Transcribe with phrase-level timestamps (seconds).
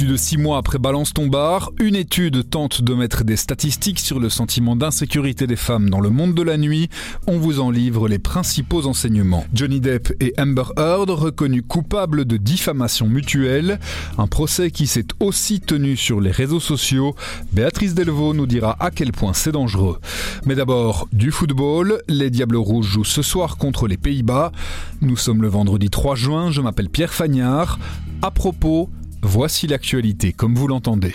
[0.00, 1.30] Plus de six mois après Balance ton
[1.78, 6.08] une étude tente de mettre des statistiques sur le sentiment d'insécurité des femmes dans le
[6.08, 6.88] monde de la nuit.
[7.26, 9.44] On vous en livre les principaux enseignements.
[9.52, 13.78] Johnny Depp et Amber Heard reconnus coupables de diffamation mutuelle.
[14.16, 17.14] Un procès qui s'est aussi tenu sur les réseaux sociaux.
[17.52, 19.98] Béatrice Delvaux nous dira à quel point c'est dangereux.
[20.46, 22.00] Mais d'abord, du football.
[22.08, 24.50] Les Diables Rouges jouent ce soir contre les Pays-Bas.
[25.02, 26.50] Nous sommes le vendredi 3 juin.
[26.50, 27.78] Je m'appelle Pierre Fagnard.
[28.22, 28.88] À propos,
[29.22, 31.14] Voici l'actualité comme vous l'entendez.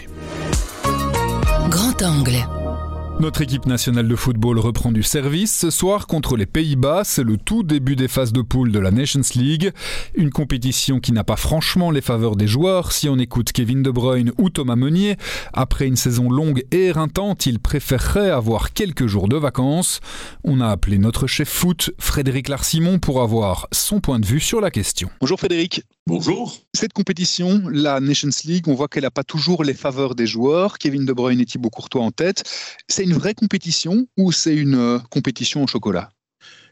[1.70, 2.38] Grand angle.
[3.20, 7.04] Notre équipe nationale de football reprend du service ce soir contre les Pays-Bas.
[7.06, 9.72] C'est le tout début des phases de poule de la Nations League.
[10.16, 12.92] Une compétition qui n'a pas franchement les faveurs des joueurs.
[12.92, 15.16] Si on écoute Kevin De Bruyne ou Thomas Meunier,
[15.54, 20.02] après une saison longue et éreintante, ils préféreraient avoir quelques jours de vacances.
[20.44, 24.60] On a appelé notre chef foot, Frédéric Larsimon, pour avoir son point de vue sur
[24.60, 25.10] la question.
[25.22, 25.84] Bonjour Frédéric.
[26.08, 26.56] Bonjour.
[26.76, 30.78] Cette compétition, la Nations League, on voit qu'elle n'a pas toujours les faveurs des joueurs.
[30.78, 32.44] Kevin De Bruyne et Thibaut Courtois en tête.
[32.88, 36.12] C'est une vraie compétition ou c'est une euh, compétition au chocolat?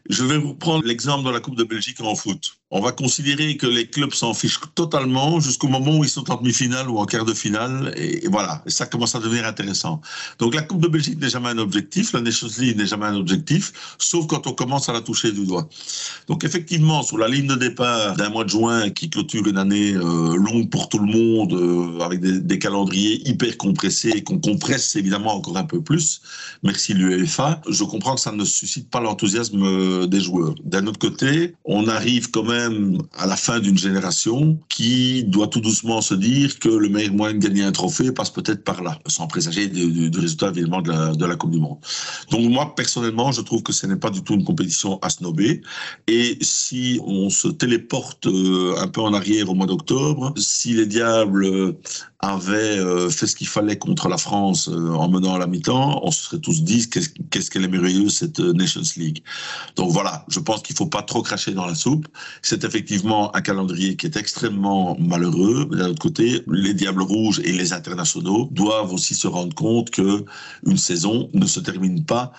[0.08, 3.56] Je vais vous prendre l'exemple de la Coupe de Belgique en foot on va considérer
[3.56, 7.04] que les clubs s'en fichent totalement jusqu'au moment où ils sont en demi-finale ou en
[7.04, 7.92] quart de finale.
[7.96, 10.00] Et, voilà, ça commence à devenir intéressant.
[10.38, 13.16] Donc la Coupe de Belgique n'est jamais un objectif, la Nations League n'est jamais un
[13.16, 15.68] objectif, sauf quand on commence à la toucher du doigt.
[16.26, 19.92] Donc effectivement, sur la ligne de départ d'un mois de juin qui clôture une année
[19.92, 24.96] euh, longue pour tout le monde, euh, avec des, calendriers hyper compressés et qu'on compresse
[24.96, 26.22] évidemment encore un peu plus,
[26.62, 30.54] merci l'UEFA, je comprends que ça ne suscite pas l'enthousiasme euh, des joueurs.
[30.64, 32.53] D'un autre côté, on arrive quand même
[33.18, 37.34] à la fin d'une génération qui doit tout doucement se dire que le meilleur moyen
[37.34, 41.12] de gagner un trophée passe peut-être par là, sans présager du, résultat évidemment de la,
[41.12, 41.78] de la, Coupe du Monde.
[42.30, 45.62] Donc moi, personnellement, je trouve que ce n'est pas du tout une compétition à snobber.
[46.06, 50.86] Et si on se téléporte euh, un peu en arrière au mois d'octobre, si les
[50.86, 51.76] Diables
[52.24, 56.00] avait euh, fait ce qu'il fallait contre la France euh, en menant à la mi-temps,
[56.02, 59.22] on se serait tous dit qu'est-ce qu'elle est merveilleuse cette euh, Nations League?
[59.76, 62.08] Donc voilà, je pense qu'il faut pas trop cracher dans la soupe.
[62.42, 65.68] C'est effectivement un calendrier qui est extrêmement malheureux.
[65.70, 70.24] D'un autre côté, les Diables Rouges et les internationaux doivent aussi se rendre compte que
[70.66, 72.32] une saison ne se termine pas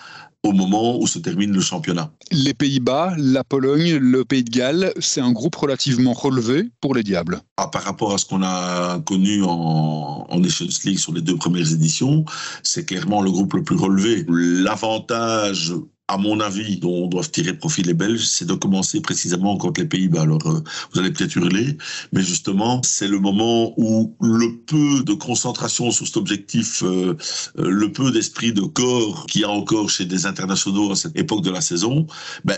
[0.46, 2.12] au moment où se termine le championnat.
[2.32, 7.04] Les Pays-Bas, la Pologne, le Pays de Galles, c'est un groupe relativement relevé pour les
[7.04, 7.42] Diables.
[7.58, 11.36] Ah, par rapport à ce qu'on a connu en, en Nations League sur les deux
[11.36, 12.26] premières éditions,
[12.62, 14.26] c'est clairement le groupe le plus relevé.
[14.28, 15.74] L'avantage
[16.08, 19.88] à mon avis, dont doivent tirer profit les Belges, c'est de commencer précisément contre les
[19.88, 20.22] Pays-Bas.
[20.22, 20.62] Alors, euh,
[20.94, 21.78] vous allez peut-être hurler,
[22.14, 27.18] mais justement, c'est le moment où le peu de concentration sur cet objectif, euh,
[27.58, 31.18] euh, le peu d'esprit de corps qu'il y a encore chez des internationaux à cette
[31.18, 32.06] époque de la saison,
[32.44, 32.58] ben,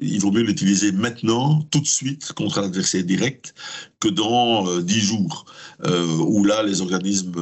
[0.00, 3.54] il vaut mieux l'utiliser maintenant, tout de suite, contre un adversaire direct,
[4.00, 5.44] que dans dix jours,
[5.84, 7.34] où là, les organismes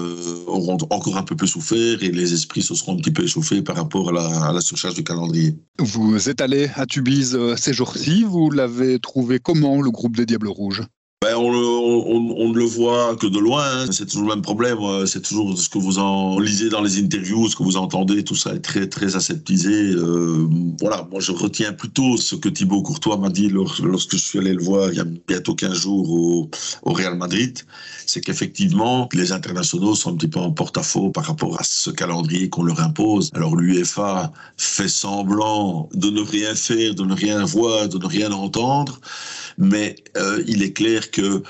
[0.46, 3.62] auront encore un peu plus souffert et les esprits se seront un petit peu échauffés
[3.62, 5.56] par rapport à la, à la surcharge du calendrier.
[5.78, 8.24] Vous êtes allé à Tubize euh, ces jours-ci.
[8.24, 10.82] Vous l'avez trouvé comment, le groupe des Diables Rouges?
[11.88, 13.64] On, ne le voit que de loin.
[13.64, 13.86] Hein.
[13.90, 14.78] C'est toujours le même problème.
[14.80, 18.24] Euh, c'est toujours ce que vous en lisez dans les interviews, ce que vous entendez.
[18.24, 19.72] Tout ça est très très aseptisé.
[19.72, 20.48] Euh,
[20.80, 24.52] voilà, moi je retiens plutôt ce que Thibaut Courtois m'a dit lorsque je suis allé
[24.52, 26.50] le voir il y a bientôt 15 jours au,
[26.82, 27.58] au Real Madrid.
[28.06, 32.48] C'est qu'effectivement les internationaux sont un petit peu en porte-à-faux par rapport à ce calendrier
[32.48, 33.30] qu'on leur impose.
[33.34, 38.32] Alors l'UEFA fait semblant de ne rien faire, de ne rien voir, de ne rien
[38.32, 39.00] entendre,
[39.56, 41.42] mais euh, il est clair que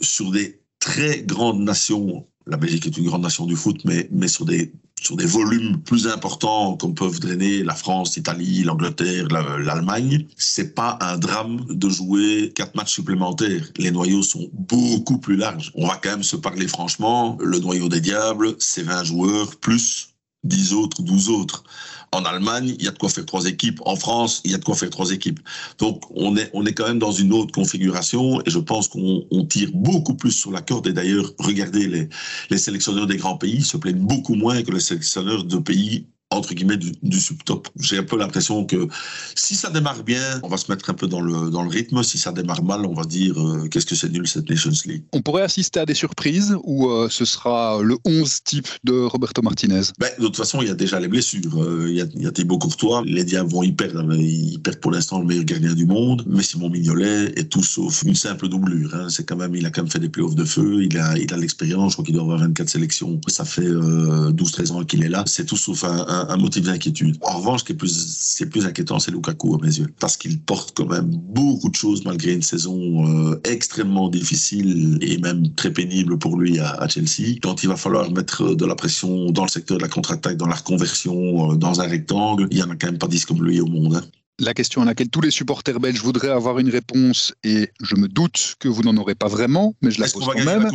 [0.00, 4.28] sur des très grandes nations, la Belgique est une grande nation du foot, mais, mais
[4.28, 4.72] sur des
[5.04, 10.98] sur des volumes plus importants comme peuvent drainer la France, l'Italie, l'Angleterre, l'Allemagne, c'est pas
[11.02, 13.68] un drame de jouer quatre matchs supplémentaires.
[13.76, 15.72] Les noyaux sont beaucoup plus larges.
[15.74, 17.36] On va quand même se parler franchement.
[17.40, 20.13] Le noyau des diables, c'est 20 joueurs plus
[20.44, 21.64] 10 autres, 12 autres.
[22.12, 23.80] En Allemagne, il y a de quoi faire trois équipes.
[23.84, 25.40] En France, il y a de quoi faire trois équipes.
[25.78, 29.46] Donc, on est, on est quand même dans une autre configuration et je pense qu'on
[29.50, 30.86] tire beaucoup plus sur la corde.
[30.86, 32.08] Et d'ailleurs, regardez, les,
[32.50, 36.54] les sélectionneurs des grands pays se plaignent beaucoup moins que les sélectionneurs de pays entre
[36.54, 37.68] guillemets du, du subtop.
[37.80, 38.88] J'ai un peu l'impression que
[39.34, 42.02] si ça démarre bien, on va se mettre un peu dans le, dans le rythme.
[42.02, 45.04] Si ça démarre mal, on va dire euh, qu'est-ce que c'est nul cette Nations League.
[45.12, 49.42] On pourrait assister à des surprises ou euh, ce sera le 11 type de Roberto
[49.42, 49.82] Martinez?
[49.98, 51.62] Ben, De toute façon, il y a déjà les blessures.
[51.62, 53.02] Euh, il, y a, il y a Thibaut Courtois.
[53.06, 54.04] Les Diables vont y perdre.
[54.14, 56.24] Ils perdent pour l'instant le meilleur gardien du monde.
[56.26, 58.94] Mais Simon Mignolet est tout sauf une simple doublure.
[58.94, 59.08] Hein.
[59.08, 60.82] C'est quand même, il a quand même fait des playoffs de feu.
[60.82, 61.92] Il a, il a l'expérience.
[61.92, 63.20] Je crois qu'il doit avoir 24 sélections.
[63.28, 65.24] Ça fait 12-13 ans qu'il est là.
[65.26, 67.16] C'est tout sauf un, un, un motif d'inquiétude.
[67.22, 70.16] En revanche, ce qui est plus, c'est plus inquiétant, c'est Lukaku à mes yeux, parce
[70.16, 75.54] qu'il porte quand même beaucoup de choses malgré une saison euh, extrêmement difficile et même
[75.54, 77.38] très pénible pour lui à, à, Chelsea.
[77.42, 80.46] Quand il va falloir mettre de la pression dans le secteur de la contre-attaque, dans
[80.46, 83.44] la reconversion, euh, dans un rectangle, il y en a quand même pas 10 comme
[83.44, 83.96] lui au monde.
[83.96, 84.02] Hein.
[84.40, 88.08] La question à laquelle tous les supporters belges voudraient avoir une réponse, et je me
[88.08, 90.68] doute que vous n'en aurez pas vraiment, mais je la pose quand même.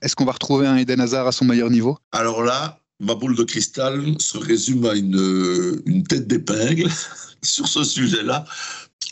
[0.00, 1.98] Est-ce qu'on va retrouver un Eden Hazard à son meilleur niveau?
[2.12, 6.88] Alors là, ma boule de cristal se résume à une, une tête d'épingle
[7.42, 8.44] sur ce sujet-là.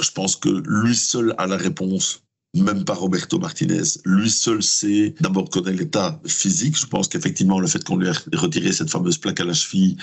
[0.00, 2.21] Je pense que lui seul a la réponse
[2.54, 3.82] même pas Roberto Martinez.
[4.04, 6.78] Lui seul sait d'abord connaît l'état physique.
[6.78, 9.96] Je pense qu'effectivement, le fait qu'on lui ait retiré cette fameuse plaque à la cheville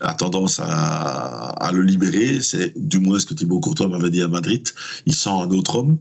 [0.00, 2.40] a tendance à, à le libérer.
[2.40, 4.68] C'est du moins ce que Thibaut Courtois m'avait dit à Madrid.
[5.06, 5.98] Il sent un autre homme.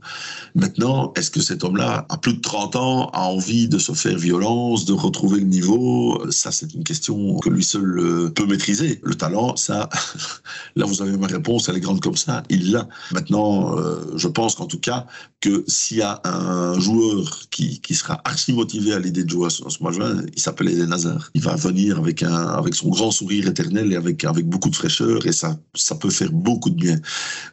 [0.54, 4.18] Maintenant, est-ce que cet homme-là, à plus de 30 ans, a envie de se faire
[4.18, 6.24] violence, de retrouver le niveau?
[6.30, 9.00] Ça, c'est une question que lui seul euh, peut maîtriser.
[9.04, 9.90] Le talent, ça,
[10.76, 12.44] là, vous avez ma réponse, elle est grande comme ça.
[12.50, 12.88] Il l'a.
[13.12, 15.08] Maintenant, euh, je pense qu'en tout cas,
[15.42, 15.64] que
[15.96, 19.50] s'il y a un joueur qui, qui sera archi motivé à l'idée de jouer à
[19.50, 21.32] ce, match-là, il s'appelle Eden Hazard.
[21.34, 24.76] Il va venir avec, un, avec son grand sourire éternel et avec, avec beaucoup de
[24.76, 27.00] fraîcheur et ça, ça peut faire beaucoup de bien.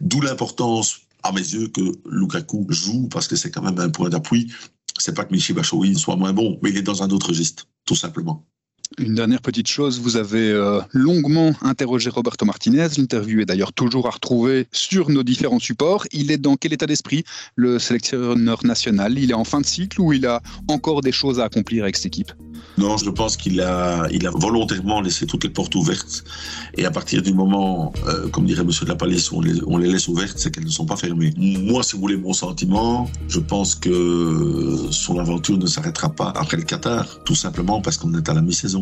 [0.01, 4.09] D'où l'importance, à mes yeux, que Lukaku joue parce que c'est quand même un point
[4.09, 4.51] d'appui.
[4.99, 7.69] C'est pas que Michi Bachoui soit moins bon, mais il est dans un autre registre,
[7.85, 8.45] tout simplement.
[8.99, 12.89] Une dernière petite chose, vous avez euh, longuement interrogé Roberto Martinez.
[12.99, 16.05] L'interview est d'ailleurs toujours à retrouver sur nos différents supports.
[16.13, 17.25] Il est dans quel état d'esprit,
[17.57, 19.19] le sélectionneur national?
[19.19, 21.97] Il est en fin de cycle ou il a encore des choses à accomplir avec
[21.97, 22.33] cette équipe?
[22.79, 26.25] Non, je pense qu'il a, volontairement laissé toutes les portes ouvertes.
[26.77, 29.79] Et à partir du moment, euh, comme dirait Monsieur de la Palisse, on les, on
[29.79, 31.33] les laisse ouvertes, c'est qu'elles ne sont pas fermées.
[31.37, 36.57] Moi, si vous voulez mon sentiment, je pense que son aventure ne s'arrêtera pas après
[36.57, 38.82] le Qatar, tout simplement parce qu'on est à la mi-saison.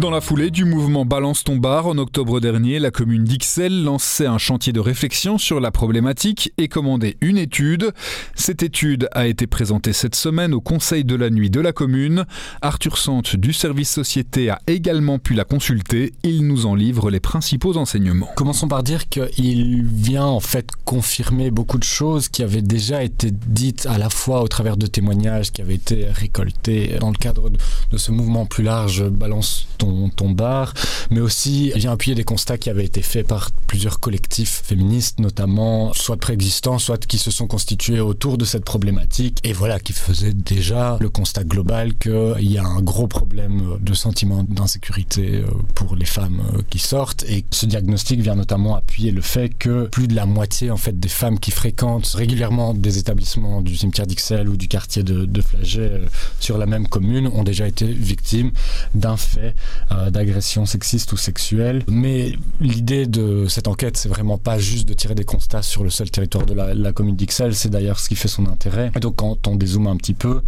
[0.00, 4.24] Dans la foulée du mouvement Balance ton bar, en octobre dernier, la commune d'Ixelles lançait
[4.24, 7.92] un chantier de réflexion sur la problématique et commandait une étude.
[8.34, 12.24] Cette étude a été présentée cette semaine au Conseil de la nuit de la commune.
[12.62, 16.14] Arthur Sante du service société a également pu la consulter.
[16.22, 18.30] Il nous en livre les principaux enseignements.
[18.36, 23.30] Commençons par dire qu'il vient en fait confirmer beaucoup de choses qui avaient déjà été
[23.30, 27.50] dites à la fois au travers de témoignages qui avaient été récoltés dans le cadre
[27.50, 30.74] de ce mouvement plus large Balance ton ton, bar,
[31.10, 35.92] mais aussi vient appuyer des constats qui avaient été faits par plusieurs collectifs féministes, notamment
[35.92, 40.32] soit préexistants, soit qui se sont constitués autour de cette problématique, et voilà, qui faisaient
[40.32, 45.96] déjà le constat global qu'il y a un gros problème de sentiment d'insécurité euh, pour
[45.96, 50.08] les femmes euh, qui sortent, et ce diagnostic vient notamment appuyer le fait que plus
[50.08, 54.48] de la moitié en fait des femmes qui fréquentent régulièrement des établissements du cimetière d'Ixelles
[54.48, 56.06] ou du quartier de, de Flagey euh,
[56.38, 58.52] sur la même commune ont déjà été victimes
[58.94, 59.54] d'un fait
[59.92, 61.82] euh, d'agression sexiste ou sexuelle.
[61.88, 65.90] Mais l'idée de cette enquête, c'est vraiment pas juste de tirer des constats sur le
[65.90, 68.92] seul territoire de la, commune d'Ixelles, c'est d'ailleurs ce qui fait son intérêt.
[68.96, 70.42] Et donc quand on dézoome un petit peu,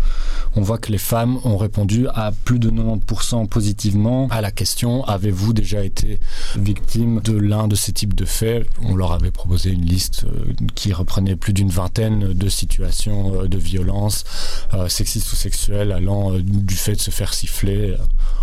[0.55, 5.05] on voit que les femmes ont répondu à plus de 90% positivement à la question
[5.05, 6.21] avez-vous déjà été
[6.57, 8.67] victime de l'un de ces types de faits?
[8.83, 13.49] On leur avait proposé une liste euh, qui reprenait plus d'une vingtaine de situations euh,
[13.49, 14.25] de violence
[14.89, 17.97] sexistes ou sexuelles allant du fait de se faire siffler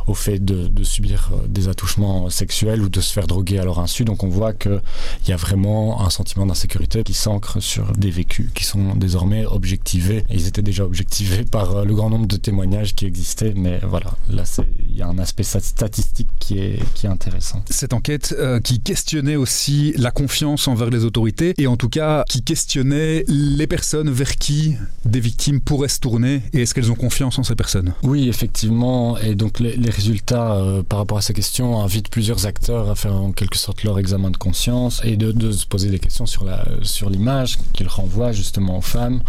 [0.08, 3.66] au fait de, de subir euh, des attouchements sexuels ou de se faire droguer à
[3.66, 4.06] leur insu.
[4.06, 4.82] Donc on voit qu'il
[5.28, 10.24] y a vraiment un sentiment d'insécurité qui s'ancre sur des vécus qui sont désormais objectivés.
[10.30, 13.80] Et ils étaient déjà objectivés par euh, le grand nombre de témoignages qui existaient, mais
[13.84, 14.44] voilà, là
[14.90, 17.64] il y a un aspect statistique qui est, qui est intéressant.
[17.70, 22.24] Cette enquête euh, qui questionnait aussi la confiance envers les autorités et en tout cas
[22.28, 26.96] qui questionnait les personnes vers qui des victimes pourraient se tourner et est-ce qu'elles ont
[26.96, 27.94] confiance en ces personnes?
[28.04, 29.18] Oui, effectivement.
[29.18, 32.96] Et donc les, les résultats euh, par rapport à ces questions invitent plusieurs acteurs à
[32.96, 36.44] faire en quelque sorte leur examen de conscience et de, se poser des questions sur
[36.44, 39.22] la sur l'image qu'ils renvoient justement aux femmes.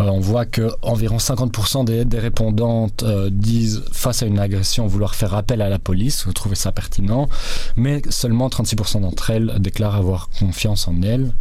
[0.00, 5.14] Euh, on voit que environ 50% des, répondantes euh, disent face à une agression vouloir
[5.14, 6.26] faire appel à la police.
[6.26, 7.28] Vous trouvez ça pertinent,
[7.76, 11.32] mais seulement 36% d'entre elles déclarent avoir confiance en elles.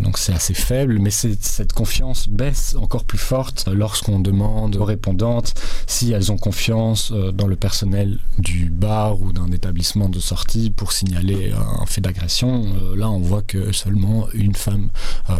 [0.00, 5.54] Donc c'est assez faible, mais cette confiance baisse encore plus forte lorsqu'on demande aux répondantes
[5.86, 10.68] si elles ont confiance dans le personnel du bar bar ou d'un établissement de sortie
[10.68, 12.50] pour signaler un fait d'agression,
[12.94, 14.90] là on voit que seulement une femme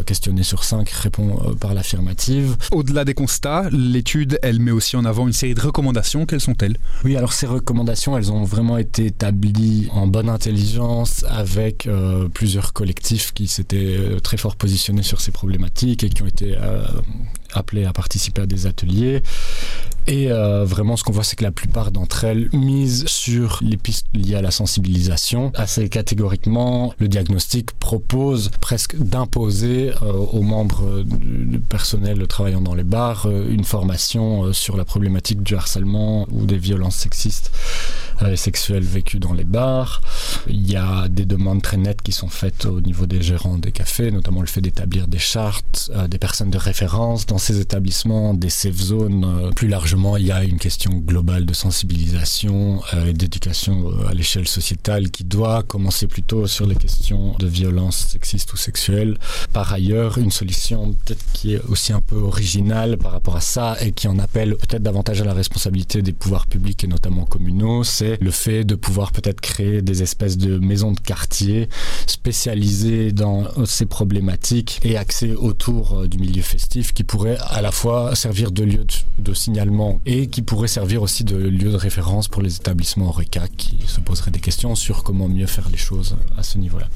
[0.06, 2.56] questionnée sur cinq répond par l'affirmative.
[2.70, 6.24] Au-delà des constats, l'étude, elle met aussi en avant une série de recommandations.
[6.24, 6.76] Quelles sont-elles?
[7.04, 11.88] Oui, alors ces recommandations, elles ont vraiment été établies en bonne intelligence avec
[12.32, 16.56] plusieurs collectifs qui s'étaient très fort positionnés sur ces problématiques et qui ont été
[17.52, 19.22] appelés à participer à des ateliers.
[20.06, 23.76] Et euh, vraiment, ce qu'on voit, c'est que la plupart d'entre elles misent sur les
[23.76, 25.52] pistes liées à la sensibilisation.
[25.54, 32.84] Assez catégoriquement, le diagnostic propose presque d'imposer euh, aux membres du personnel travaillant dans les
[32.84, 37.52] bars euh, une formation sur la problématique du harcèlement ou des violences sexistes
[38.30, 40.00] et sexuelles vécues dans les bars.
[40.48, 43.72] Il y a des demandes très nettes qui sont faites au niveau des gérants des
[43.72, 48.50] cafés, notamment le fait d'établir des chartes, des personnes de référence dans ces établissements, des
[48.50, 53.90] safe zones plus largement il y a une question globale de sensibilisation euh, et d'éducation
[53.90, 58.56] euh, à l'échelle sociétale qui doit commencer plutôt sur les questions de violence sexiste ou
[58.56, 59.18] sexuelle.
[59.52, 63.76] Par ailleurs, une solution peut-être qui est aussi un peu originale par rapport à ça
[63.80, 67.84] et qui en appelle peut-être davantage à la responsabilité des pouvoirs publics et notamment communaux,
[67.84, 71.68] c'est le fait de pouvoir peut-être créer des espèces de maisons de quartier
[72.06, 77.72] spécialisées dans ces problématiques et axées autour euh, du milieu festif qui pourraient à la
[77.72, 81.76] fois servir de lieu de, de signalement et qui pourrait servir aussi de lieu de
[81.76, 85.78] référence pour les établissements ORECA qui se poseraient des questions sur comment mieux faire les
[85.78, 86.88] choses à ce niveau-là.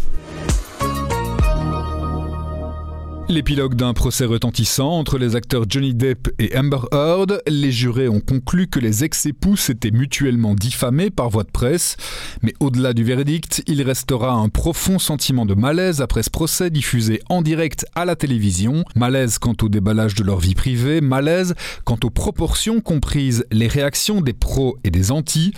[3.28, 8.20] L'épilogue d'un procès retentissant entre les acteurs Johnny Depp et Amber Heard, les jurés ont
[8.20, 11.96] conclu que les ex-époux s'étaient mutuellement diffamés par voie de presse,
[12.42, 17.20] mais au-delà du verdict, il restera un profond sentiment de malaise après ce procès diffusé
[17.28, 21.98] en direct à la télévision, malaise quant au déballage de leur vie privée, malaise quant
[22.04, 25.52] aux proportions comprises les réactions des pros et des anti.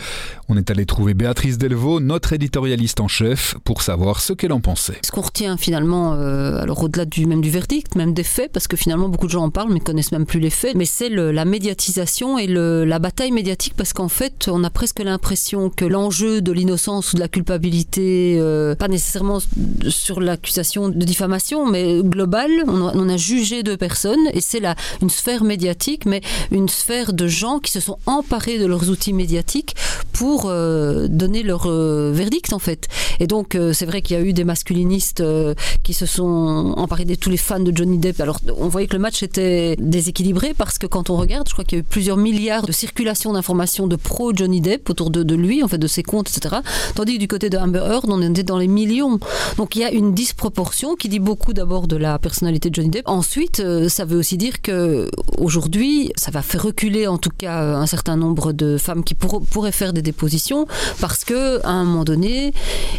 [0.48, 4.60] On est allé trouver Béatrice Delvaux, notre éditorialiste en chef, pour savoir ce qu'elle en
[4.60, 4.96] pensait.
[5.04, 7.57] Ce qu'on retient finalement, euh, alors au-delà du même du verdict,
[7.96, 10.40] même des faits, parce que finalement beaucoup de gens en parlent mais connaissent même plus
[10.40, 14.70] les faits, mais c'est la médiatisation et la bataille médiatique parce qu'en fait on a
[14.70, 19.38] presque l'impression que l'enjeu de l'innocence ou de la culpabilité, euh, pas nécessairement
[19.88, 24.62] sur l'accusation de diffamation, mais global, on a, jugé deux personnes et c'est
[25.02, 26.20] une sphère médiatique, mais
[26.52, 29.74] une sphère de gens qui se sont emparés de leurs outils médiatiques
[30.12, 32.86] pour euh, donner leur euh, verdict en fait.
[33.18, 35.24] Et donc c'est vrai qu'il y a eu des masculinistes
[35.82, 38.20] qui se sont emparés de tous les fans de Johnny Depp.
[38.20, 41.64] Alors on voyait que le match était déséquilibré parce que quand on regarde, je crois
[41.64, 45.34] qu'il y a eu plusieurs milliards de circulation d'informations de pro Johnny Depp autour de,
[45.34, 46.56] lui, en fait, de ses comptes, etc.
[46.94, 49.18] Tandis que du côté de Amber Heard, on était dans les millions.
[49.56, 52.90] Donc il y a une disproportion qui dit beaucoup d'abord de la personnalité de Johnny
[52.90, 53.08] Depp.
[53.08, 57.62] Ensuite, euh, ça veut aussi dire que aujourd'hui, ça va faire reculer en tout cas
[57.62, 60.66] un certain nombre de femmes qui pour, pourraient faire des dépositions
[61.00, 62.52] parce que à un moment donné,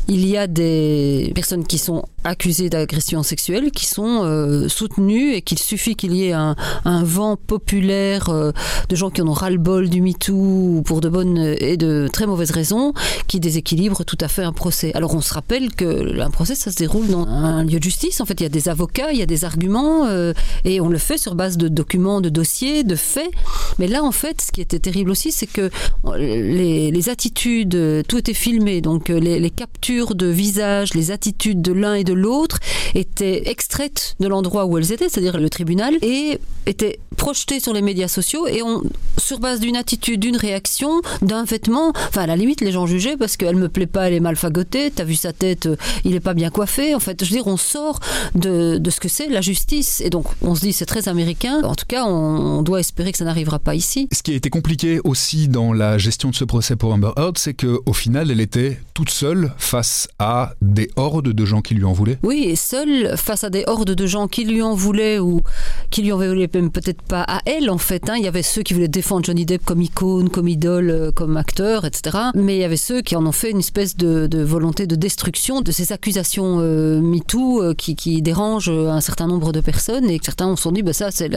[0.07, 5.41] il y a des personnes qui sont accusées d'agression sexuelle qui sont euh, soutenues et
[5.41, 6.55] qu'il suffit qu'il y ait un,
[6.85, 8.51] un vent populaire euh,
[8.89, 12.51] de gens qui en ont ras-le-bol du MeToo pour de bonnes et de très mauvaises
[12.51, 12.93] raisons
[13.27, 14.91] qui déséquilibrent tout à fait un procès.
[14.95, 18.21] Alors on se rappelle que un procès ça se déroule dans un lieu de justice.
[18.21, 20.33] En fait, il y a des avocats, il y a des arguments euh,
[20.65, 23.31] et on le fait sur base de documents, de dossiers, de faits.
[23.77, 25.69] Mais là, en fait, ce qui était terrible aussi, c'est que
[26.17, 31.73] les, les, attitudes, tout était filmé, donc les, les captures de visage, les attitudes de
[31.73, 32.59] l'un et de l'autre
[32.95, 37.81] étaient extraites de l'endroit où elles étaient, c'est-à-dire le tribunal, et étaient projetées sur les
[37.81, 38.81] médias sociaux et on,
[39.17, 43.17] sur base d'une attitude, d'une réaction, d'un vêtement, enfin à la limite les gens jugeaient
[43.17, 46.15] parce qu'elle me plaît pas, elle est mal fagotée, t'as vu sa tête, euh, il
[46.15, 46.95] est pas bien coiffé.
[46.95, 47.99] En fait, je veux dire, on sort
[48.35, 51.61] de, de ce que c'est la justice et donc on se dit c'est très américain.
[51.63, 54.07] En tout cas, on, on doit espérer que ça n'arrivera pas ici.
[54.13, 57.37] Ce qui a été compliqué aussi dans la gestion de ce procès pour Amber Heard,
[57.37, 61.73] c'est que au final, elle était toute seule face à des hordes de gens qui
[61.73, 62.19] lui en voulaient.
[62.23, 65.41] Oui, et seule face à des hordes de gens qui lui en voulaient ou
[65.89, 68.09] qui lui en voulaient peut-être pas à elle en fait.
[68.09, 68.15] Hein.
[68.17, 71.37] Il y avait ceux qui voulaient défendre Johnny Depp comme icône, comme idole, euh, comme
[71.37, 72.17] acteur, etc.
[72.35, 75.61] Mais il y avait ceux qui en ont fait une espèce de, volonté de destruction
[75.61, 80.19] de ces accusations euh, MeToo euh, qui, qui dérangent un certain nombre de personnes et
[80.23, 81.29] certains se sont dit bah ça c'est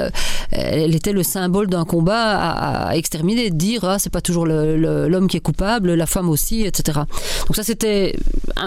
[0.50, 4.46] elle était le symbole d'un combat à, à, exterminer, de dire ah c'est pas toujours
[4.46, 7.00] l'homme qui est coupable, la femme aussi, etc.
[7.46, 8.16] Donc ça c'était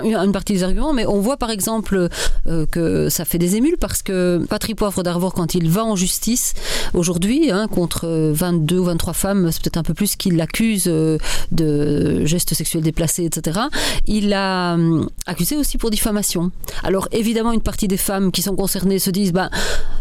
[0.04, 2.10] une partie des arguments, mais on voit par exemple
[2.48, 5.96] euh, que ça fait des émules parce que Patrick Poivre d'Arvor, quand il va en
[5.96, 6.54] justice
[6.94, 11.18] aujourd'hui hein, contre 22 ou 23 femmes, c'est peut-être un peu plus qu'il l'accuse euh,
[11.52, 13.60] de gestes sexuels déplacés, etc.,
[14.06, 16.52] il a hum, accusé aussi pour diffamation.
[16.84, 19.50] Alors évidemment, une partie des femmes qui sont concernées se disent, ben,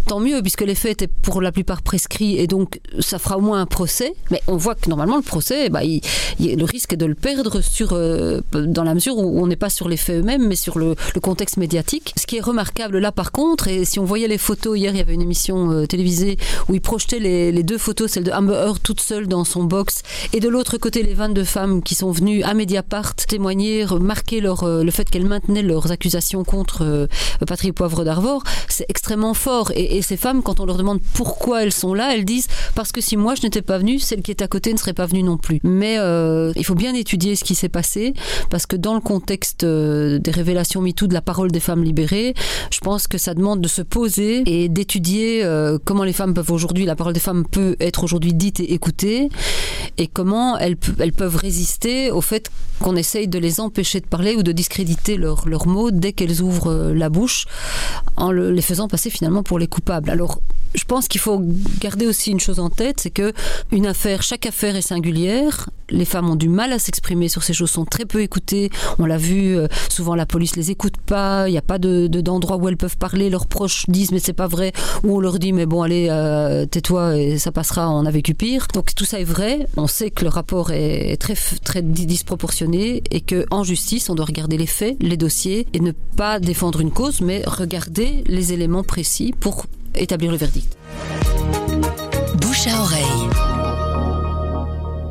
[0.07, 3.41] tant mieux, puisque les faits étaient pour la plupart prescrits, et donc ça fera au
[3.41, 5.83] moins un procès, mais on voit que normalement le procès, ben,
[6.39, 9.71] le risque est de le perdre sur, euh, dans la mesure où on n'est pas
[9.75, 12.13] sur les faits eux-mêmes, mais sur le, contexte médiatique.
[12.17, 14.99] Ce qui est remarquable là par contre, et si on voyait les photos, hier il
[14.99, 16.37] y avait une émission euh, télévisée
[16.69, 20.03] où il projetait les, deux photos, celle de Amber Heard toute seule dans son box,
[20.33, 24.65] et de l'autre côté les 22 femmes qui sont venues à Mediapart témoigner, marquer leur,
[24.65, 27.09] euh, le fait qu'elles maintenaient leurs accusations contre
[27.47, 29.73] Patrick Poivre d'Arvor, c'est extrêmement fort.
[29.75, 32.93] Et, et, ces femmes, quand on leur demande pourquoi elles sont là, elles disent parce
[32.93, 35.07] que si moi je n'étais pas venue, celle qui est à côté ne serait pas
[35.07, 35.61] venue non plus.
[35.63, 35.97] Mais
[36.57, 38.15] il faut bien étudier ce qui s'est passé
[38.51, 42.35] parce que dans le contexte des révélations MeToo de la parole des femmes libérées,
[42.71, 46.51] je pense que ça demande de se poser et d'étudier euh, comment les femmes peuvent
[46.51, 49.29] aujourd'hui, la parole des femmes peut être aujourd'hui dite et écoutée
[49.99, 54.43] et comment elles, peuvent résister au fait qu'on essaye de les empêcher de parler ou
[54.43, 57.47] de discréditer leurs mots dès qu'elles ouvrent euh, la bouche
[58.17, 60.11] en les faisant passer finalement pour les coupables.
[60.11, 60.41] Alors
[60.75, 61.41] je pense qu'il faut
[61.81, 63.33] garder aussi une chose en tête, c'est que
[63.71, 65.71] une affaire, chaque affaire est singulière.
[65.91, 68.71] Les femmes ont du mal à s'exprimer sur ces choses, sont très peu écoutées.
[68.99, 71.47] On l'a vu, euh, souvent la police les écoute pas.
[71.47, 73.29] Il n'y a pas de d'endroit où elles peuvent parler.
[73.29, 74.73] Leurs proches disent mais c'est pas vrai.
[75.05, 77.91] Ou on leur dit mais bon allez euh, tais-toi et ça passera.
[77.91, 78.67] On a vécu pire.
[78.73, 79.69] Donc tout ça est vrai.
[79.77, 84.27] On sait que le rapport est très très disproportionné et que en justice on doit
[84.27, 88.85] regarder les faits, les dossiers et ne pas défendre une cause, mais regarder les éléments
[88.85, 90.77] précis pour établir le verdict.
[92.41, 93.35] Bouche à oreille.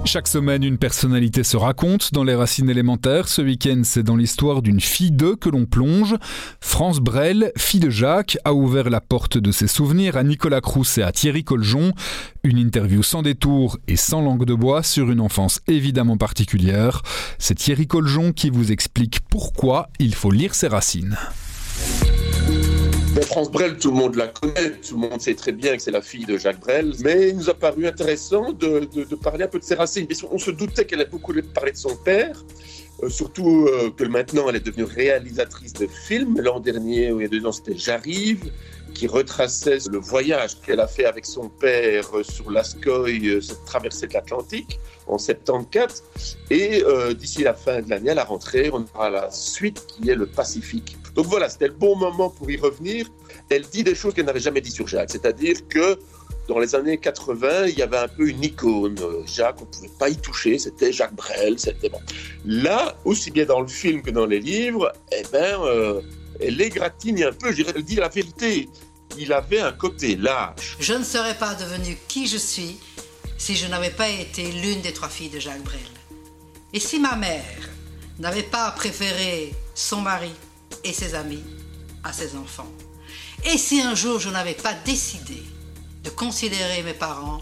[0.05, 3.29] Chaque semaine, une personnalité se raconte dans les racines élémentaires.
[3.29, 6.15] Ce week-end, c'est dans l'histoire d'une fille d'eux que l'on plonge.
[6.59, 10.97] France Brel, fille de Jacques, a ouvert la porte de ses souvenirs à Nicolas Crous
[10.97, 11.93] et à Thierry Coljon.
[12.43, 17.01] Une interview sans détour et sans langue de bois sur une enfance évidemment particulière.
[17.39, 21.17] C'est Thierry Coljon qui vous explique pourquoi il faut lire ses racines.
[23.25, 25.91] France Brel, tout le monde la connaît, tout le monde sait très bien que c'est
[25.91, 29.59] la fille de Jacques Brel, mais il nous a paru intéressant de, parler un peu
[29.59, 30.07] de ses racines.
[30.31, 32.43] On se doutait qu'elle a beaucoup parlé de son père,
[33.01, 36.39] euh, surtout euh, que maintenant elle est devenue réalisatrice de films.
[36.41, 38.51] L'an dernier, il y a deux ans, c'était J'arrive,
[38.93, 44.07] qui retraçait le voyage qu'elle a fait avec son père sur l'Ascoy, euh, cette traversée
[44.07, 46.03] de l'Atlantique en 74.
[46.49, 46.83] Et
[47.17, 50.25] d'ici la fin de l'année, à la rentrée, on aura la suite qui est le
[50.25, 50.97] Pacifique.
[51.15, 53.07] Donc voilà, c'était le bon moment pour y revenir.
[53.49, 55.99] Elle dit des choses qu'elle n'avait jamais dit sur Jacques, c'est-à-dire que
[56.47, 58.97] dans les années 80, il y avait un peu une icône.
[59.25, 62.01] Jacques, on ne pouvait pas y toucher, c'était Jacques Brel, c'était bon.
[62.45, 66.01] Là, aussi bien dans le film que dans les livres, eh ben, euh,
[66.39, 68.69] elle égratigne un peu, je dirais, elle dit la vérité.
[69.17, 70.75] Il avait un côté lâche.
[70.79, 72.79] Je ne serais pas devenue qui je suis
[73.37, 75.79] si je n'avais pas été l'une des trois filles de Jacques Brel.
[76.73, 77.69] Et si ma mère
[78.19, 80.31] n'avait pas préféré son mari
[80.83, 81.43] et ses amis
[82.03, 82.71] à ses enfants.
[83.45, 85.41] Et si un jour je n'avais pas décidé
[86.03, 87.41] de considérer mes parents,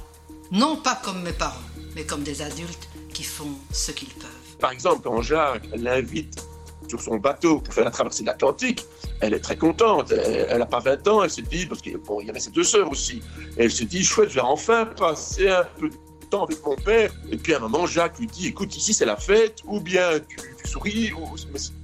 [0.51, 1.59] non pas comme mes parents,
[1.95, 4.29] mais comme des adultes qui font ce qu'ils peuvent.
[4.59, 6.45] Par exemple, quand Jacques l'invite
[6.87, 8.85] sur son bateau pour faire la traversée de l'Atlantique,
[9.21, 10.11] elle est très contente.
[10.11, 12.89] Elle n'a pas 20 ans, elle se dit, parce qu'il y avait ses deux sœurs
[12.91, 13.21] aussi,
[13.57, 15.95] elle se dit, chouette, je vais enfin passer un peu de
[16.29, 17.11] temps avec mon père.
[17.31, 20.19] Et puis à un moment, Jacques lui dit, écoute, ici c'est la fête, ou bien
[20.27, 21.21] tu, tu souris, ou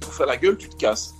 [0.00, 1.14] pour faire la gueule, tu te casses.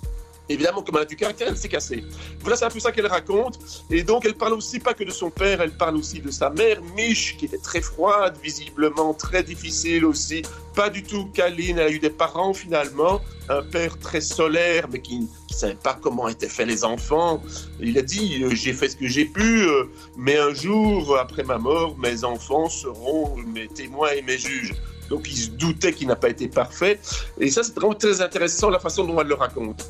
[0.49, 2.03] Évidemment, comme elle a du caractère, elle s'est cassée.
[2.41, 3.59] Voilà, c'est un peu ça qu'elle raconte.
[3.91, 6.49] Et donc, elle parle aussi pas que de son père, elle parle aussi de sa
[6.49, 10.41] mère, Mich, qui était très froide, visiblement très difficile aussi,
[10.75, 11.77] pas du tout câline.
[11.77, 15.99] Elle a eu des parents finalement, un père très solaire, mais qui ne savait pas
[16.01, 17.43] comment étaient faits les enfants.
[17.79, 19.83] Il a dit euh, J'ai fait ce que j'ai pu, euh,
[20.17, 24.73] mais un jour, après ma mort, mes enfants seront mes témoins et mes juges.
[25.09, 26.99] Donc, il se doutait qu'il n'a pas été parfait.
[27.39, 29.87] Et ça, c'est vraiment très intéressant la façon dont elle le raconte.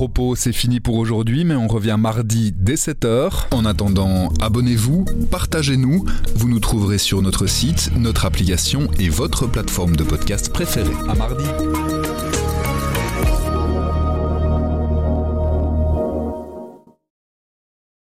[0.00, 3.48] Propos, c'est fini pour aujourd'hui, mais on revient mardi dès 7h.
[3.50, 6.06] En attendant, abonnez-vous, partagez-nous.
[6.36, 10.96] Vous nous trouverez sur notre site, notre application et votre plateforme de podcast préférée.
[11.06, 11.44] À mardi.